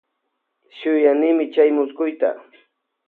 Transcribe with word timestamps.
Shuyanimi 0.77 1.45
chay 1.53 1.69
muskuyta. 1.77 2.29